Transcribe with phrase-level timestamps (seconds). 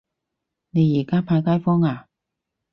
[0.71, 2.07] 你而家派街坊呀